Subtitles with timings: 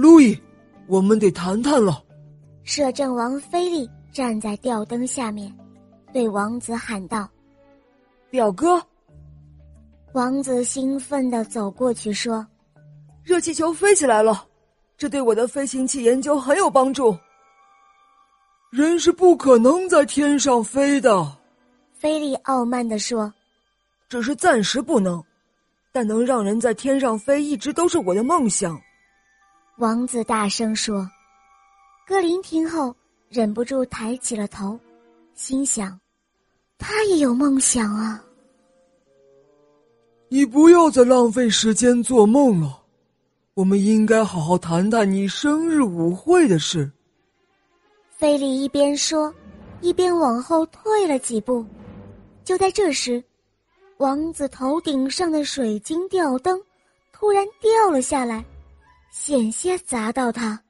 [0.00, 0.34] 路易，
[0.86, 2.02] 我们得谈谈了。
[2.64, 5.54] 摄政王菲利站在吊灯下面，
[6.10, 7.28] 对王子喊道
[8.30, 8.82] ：“表哥。”
[10.14, 12.46] 王子兴奋地走过去说
[13.22, 14.46] ：“热气球飞起来了，
[14.96, 17.14] 这对我的飞行器研究很有帮助。”
[18.72, 21.30] 人是不可能在天上飞的，
[21.92, 23.30] 菲利傲慢地说
[24.08, 25.22] ：“只是暂时不能，
[25.92, 28.80] 但能让人在天上飞一直都是我的梦想。”
[29.80, 31.10] 王子大声说。
[32.06, 32.94] 格林听后
[33.30, 34.78] 忍不住抬起了头，
[35.34, 35.98] 心想
[36.76, 38.22] ：“他也有梦想啊。”
[40.28, 42.82] 你不要再浪费时间做梦了，
[43.54, 46.92] 我们应该好好谈谈你生日舞会的事。
[48.10, 49.34] 菲利一边说，
[49.80, 51.64] 一边往后退了几步。
[52.44, 53.22] 就在这时，
[53.96, 56.60] 王子头顶上的水晶吊灯
[57.12, 58.44] 突然掉了下来，
[59.10, 60.60] 险些砸到他。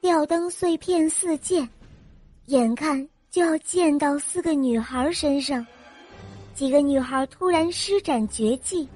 [0.00, 1.68] 吊灯碎片四溅，
[2.46, 5.64] 眼看就要溅到四个女孩身上。
[6.54, 8.88] 几个女孩突然施展绝技，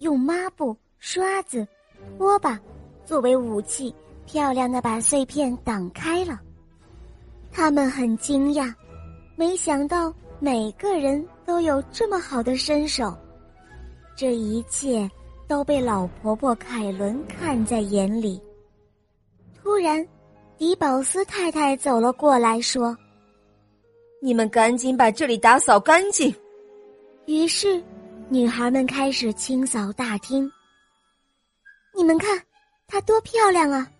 [0.00, 1.66] 用抹布、刷子、
[2.18, 2.60] 拖把
[3.04, 3.94] 作为武器，
[4.26, 6.40] 漂亮的把碎片挡开了。
[7.50, 8.72] 他们很惊讶，
[9.36, 13.16] 没想到每个人都有这么好的身手。
[14.16, 15.10] 这一切
[15.46, 18.40] 都被老婆婆凯伦看在眼里。
[19.54, 20.06] 突然，
[20.58, 22.96] 迪宝斯太太走了过来，说
[24.20, 26.34] ：“你们赶紧把这里打扫干净。”
[27.26, 27.82] 于是，
[28.28, 30.50] 女孩们开始清扫大厅。
[31.94, 32.40] 你们看，
[32.86, 33.90] 它多漂亮啊！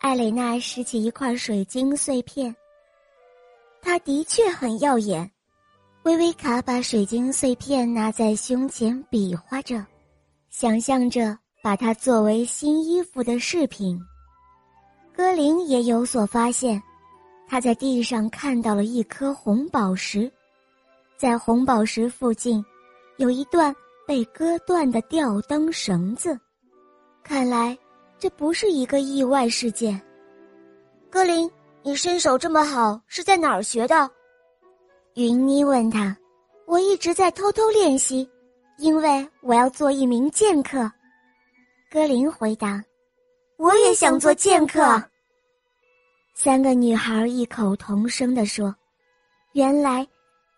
[0.00, 2.54] 艾蕾娜拾起一块水晶碎片，
[3.80, 5.30] 它的确很耀眼。
[6.02, 9.84] 薇薇卡把水晶碎片拿在胸前比划着，
[10.50, 14.00] 想象着把它作为新衣服的饰品。
[15.14, 16.82] 歌林也有所发现，
[17.48, 20.30] 他在地上看到了一颗红宝石。
[21.16, 22.64] 在红宝石附近，
[23.16, 23.74] 有一段
[24.06, 26.38] 被割断的吊灯绳子。
[27.22, 27.76] 看来
[28.18, 30.00] 这不是一个意外事件。
[31.10, 31.50] 歌林，
[31.82, 34.10] 你身手这么好，是在哪儿学的？
[35.14, 36.16] 云妮问他。
[36.66, 38.28] 我一直在偷偷练习，
[38.78, 40.90] 因为我要做一名剑客。
[41.90, 42.82] 格林回答。
[43.56, 45.02] 我也想做剑客。
[46.34, 48.74] 三个女孩异口同声地说
[49.52, 50.06] ：“原来。”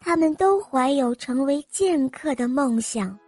[0.01, 3.19] 他们都怀有成为剑客的梦想。